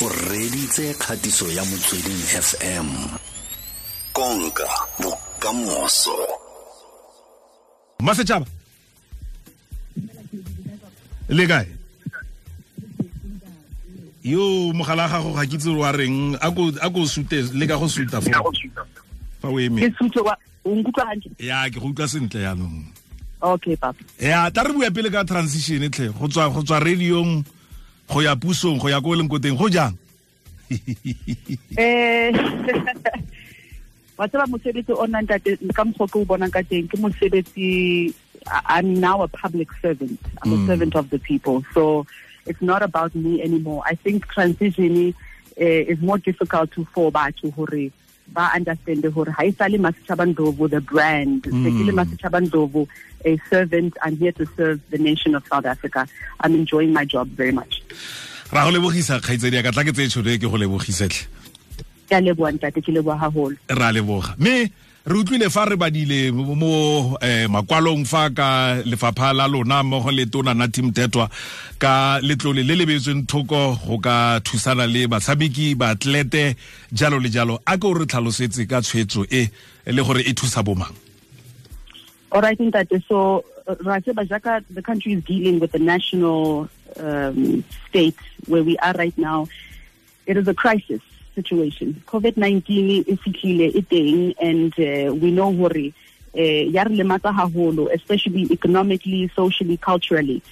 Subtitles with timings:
[0.00, 2.86] o reditse kgatiso ya motsweding fm
[4.12, 4.68] konka
[5.02, 6.14] bokamoso.
[7.98, 8.46] Masetšhaba
[11.28, 11.66] le kae?
[14.22, 16.50] Yo mogala gago ga kitse wa reng a
[16.90, 18.30] ko sute le ka go suta fo
[19.42, 19.82] fa o eme.
[21.38, 22.86] Ya ke go utlwa sentle yaanong
[23.42, 23.98] okay papa.
[24.20, 27.42] Ya tla re bua pele ka transition tlhe go tswa go tswa radiong
[28.08, 29.94] go ya pusong go ya ko leng ko teng go jang
[31.78, 32.32] eh
[34.18, 35.06] wa tseba mosebetsi o
[35.72, 38.12] ka mokgwa ke o bonang ka teng ke mosebetsi
[38.48, 40.18] I'm now a public servant.
[40.42, 40.64] I'm Mm.
[40.64, 41.64] a servant of the people.
[41.74, 42.06] So
[42.46, 43.82] it's not about me anymore.
[43.84, 45.12] I think transition
[45.60, 47.90] uh, is more difficult to for batho hore
[48.34, 51.42] ba understand hore ha isale Masichabang Ndlovu the brand.
[51.44, 51.64] Mm.
[51.64, 52.86] Sekile Masichabang Ndlovu
[53.24, 53.96] a servant.
[54.02, 56.06] I'm here to serve the nation of South Africa.
[56.40, 57.82] I'm enjoying my job very much.
[58.52, 61.26] ra go lebogisa kgaitsedi ya ka tla ke tse tšhono e ke go lebogisetlhe
[62.08, 63.56] Ke a leboha ntate ke leboha haholo.
[63.68, 64.70] ra leboga mme
[65.06, 70.26] re utlwile fa re badile mo eh, makwalong fa ka lefapha la lona mmogo le
[70.26, 71.30] tona na tim tetwa
[71.78, 76.56] ka letlole le le beetsweng thoko go ka thusana le batshameki baatlete
[76.92, 79.48] jalo le jalo a ke o re tlhalosetse ka tshwetso e
[79.86, 80.94] le gore e thusa bomang
[82.30, 83.02] All right, Ntate.
[83.08, 86.68] So, the country is dealing with the national
[86.98, 89.48] um, state where we are right now.
[90.26, 91.00] It is a crisis
[91.38, 92.02] situation.
[92.06, 95.92] COVID 19 is fihlile e and uh, we know hore
[96.36, 96.84] uh, ya
[97.92, 100.42] especially economically, socially, culturally.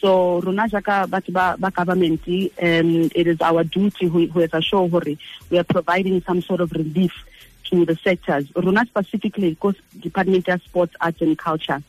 [0.00, 5.16] So, rona jaka batho ba government, um, it is our duty who is sure hore
[5.50, 7.12] we are providing some sort of relief
[7.70, 8.46] to the sectors.
[8.54, 11.82] Rona specifically, because Department of Sports, Arts and Culture,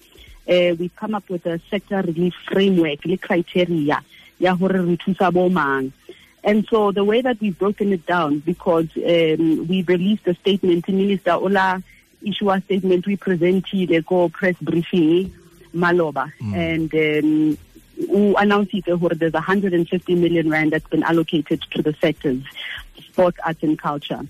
[0.48, 4.02] uh, we've come up with a sector relief framework, le criteria,
[4.40, 4.86] ya hore.
[6.46, 10.88] And so the way that we've broken it down, because um, we released a statement,
[10.88, 11.82] Minister Ola
[12.22, 15.34] issue a statement, we presented a go press briefing,
[15.74, 17.58] Maloba, and um,
[18.08, 22.44] who announced it uh, there's 150 million rand that's been allocated to the sectors,
[23.00, 24.22] sports, arts and culture.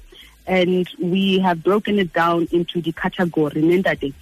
[0.48, 3.62] And we have broken it down into the category.
[3.62, 4.14] nendade.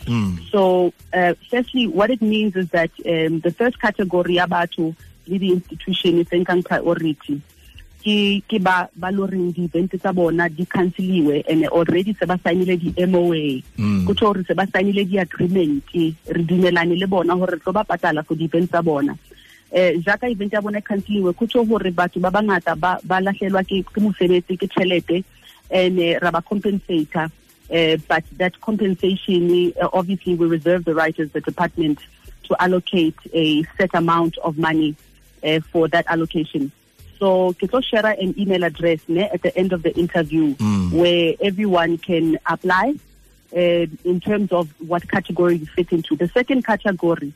[0.50, 6.20] So, uh, firstly, what it means is that um, the first category about the institution
[6.20, 6.28] is
[6.64, 7.42] priority.
[8.04, 12.36] Ke ke ba ba lo reng di-event tsa bona di canceliwe and already se ba
[12.44, 14.06] signile di-moa Mm.
[14.06, 15.88] go tsho gore se ba signile di-agreement
[16.28, 19.16] re dumelane le bona gore re tlo ba patala for di-event tsa bona.
[19.72, 23.22] Eh jaka event ya bona e canceliwe go tsho gore batho ba bangata ba ba
[23.24, 25.24] lahlelwa ke ke mosebetsi ke tšhelete
[25.72, 27.32] and eh, ra ba compensator.
[27.72, 31.98] Uh, but that compensation uh, obviously we reserve the right as the department
[32.44, 34.94] to allocate a set amount of money
[35.48, 36.70] uh, for that allocation
[37.20, 40.92] so ke tlo share an email address ne, at the end of the interview Mm.
[40.92, 42.94] where everyone can apply
[43.56, 46.16] uh, in terms of what category you fit into.
[46.16, 47.34] The second category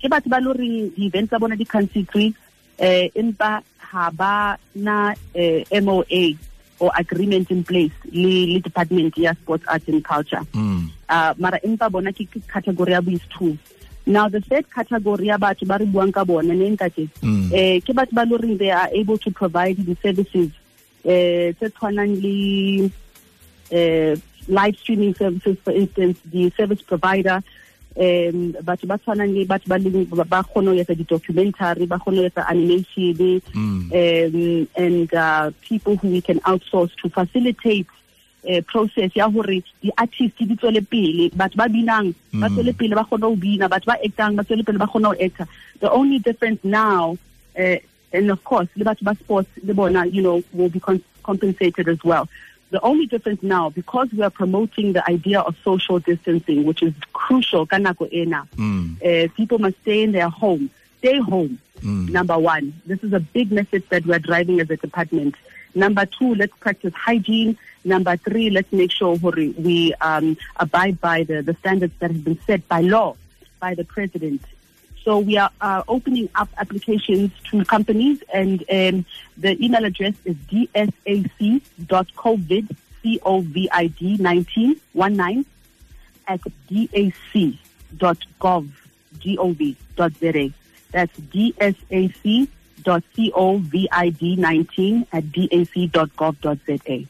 [0.00, 2.32] ke batho ba lo reng di-event tsa bona di cancelletswe
[2.78, 6.34] eh empa ha ba na eh, MOA
[6.80, 10.40] or agreement in place le le department ya sports arts and culture.
[11.10, 13.58] Uh, mara empa bona ke category ya boys two
[14.16, 17.52] now the third category ya batho ba re buang ka bona ne ntate Mm.
[17.54, 20.50] eh ke batho ba lo reng they are able to provide the services
[21.04, 22.90] eh tse tshwanang le
[23.70, 24.16] eh
[24.48, 27.38] live streaming services for instance the service provider
[27.96, 32.22] um batho ba tshwanang le batho ba leng ba kgona ho etsa di-documentary ba kgona
[32.22, 33.90] ho etsa animation um,
[34.76, 37.86] and uh, people who we can outsource to facilitate
[38.48, 42.54] uh, process ya hore di-artist di tswele pele batho ba binang ba Mm.
[42.56, 45.14] tswele pele ba kgona ho bina batho ba actang ba tswele pele ba kgona ho
[45.20, 45.46] acta
[45.80, 47.16] the only difference now
[47.58, 47.76] uh,
[48.12, 50.80] and of course le batho ba sports le bona you know will be
[51.22, 52.28] compensated as well
[52.70, 56.94] the only difference now because we are promoting the idea of social distancing which is
[57.12, 58.96] crucial ka nako ena Mm.
[59.02, 62.10] uh, people must stay in their home stay home Mm.
[62.12, 62.74] number one.
[62.84, 65.34] This is a big message that we're driving as a department.
[65.74, 67.56] Number two, let's practice hygiene.
[67.84, 72.38] Number three, let's make sure we um, abide by the, the standards that have been
[72.46, 73.16] set by law
[73.60, 74.42] by the president.
[75.04, 79.04] So we are uh, opening up applications to companies, and um,
[79.38, 81.06] the email address is dsac.covid,
[83.02, 85.46] C-O-V-I-D 1919
[86.28, 88.68] at dac.gov,
[89.18, 90.12] G-O-V, dot.
[90.92, 91.16] That's
[92.84, 97.06] dsac.covid19 at dac.gov.za.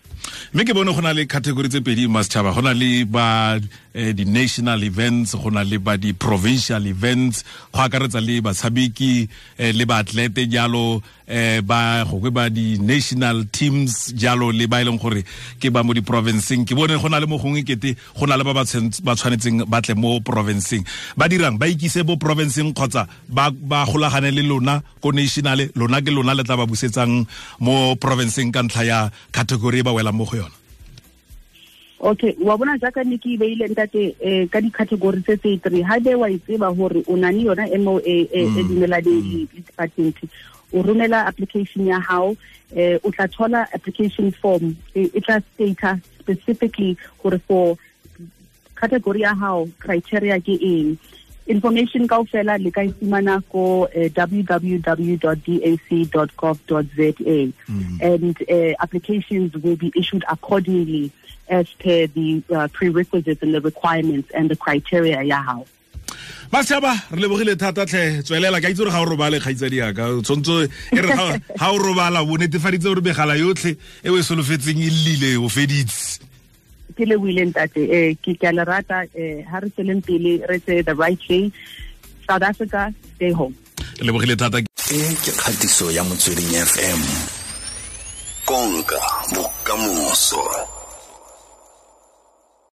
[0.51, 3.55] mme ke bone go na le category tse pedi masetšhaba go na le ba
[3.95, 9.29] eh, di-national events go na le ba di-provincial events go akaretsa le batshabeki
[9.63, 14.99] eh, le baatlete jalo eh, ba gokwe ba di-national teams jalo le ba e leng
[14.99, 15.23] gore
[15.63, 18.43] ke ba mo di-provinceng ke bone go na le mo gongwe kete go na le
[18.43, 20.83] ba ba tshwanetseng ba tle mo provinceng
[21.15, 25.71] ba dirang ba ikise bo provinceng kgotsa ba, ba golagane le lona ko nationale.
[25.79, 27.23] Lona ke lona le tla ba busetsang
[27.63, 28.99] mo provinceng ka ntlha ya
[29.31, 30.40] category e ba welang mo go
[32.01, 36.01] okay wa bona jaaka ne ke beile ntate eh, ka di-category tse tse three ga
[36.01, 38.69] be wa e tseba gore o na le yona moa e, e Mm.
[38.69, 40.17] dumelaneng le department.
[40.73, 42.37] O romela application ya gago
[42.73, 47.77] um o tla thola application form e e tla stata specifically gore for
[48.81, 50.97] category ya gago criteria ke eng
[51.47, 52.93] information kaofela le ka e
[53.51, 55.13] ko eh, www.dac.gov.za
[58.01, 61.11] and uh, applications will be issued accordingly
[61.49, 65.67] as per the uh, prerequisites and the requirements and the criteria ya hao.
[66.53, 68.23] Basetšhaba re lebogile thata tlhe.
[68.23, 72.25] Tswelela ka itse gore ga o robale kgaitsadi yaka tshwanetse e re ga o robala
[72.27, 76.30] bo netefaditse gore megala yotlhe e o e solofetseng e llele o feditse
[76.97, 80.33] ke le buile ntate eh ke ke a le rata eh ha re tsweleng pele
[80.51, 81.53] re tse the right thing
[82.27, 83.55] south africa stay home.
[83.99, 87.01] Ke lebogile thata e ke kgatiso ya motsweding fm
[88.49, 89.01] konka
[89.35, 90.43] bokamoso